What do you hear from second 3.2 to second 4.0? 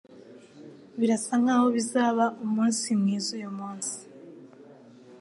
uyumunsi.